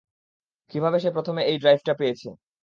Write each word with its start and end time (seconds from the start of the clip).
কিভাবে 0.71 0.97
সে 0.99 1.09
প্রথমে 1.15 1.41
এই 1.43 1.57
ড্রাইভটা 1.59 1.93
পেয়েছে? 1.99 2.27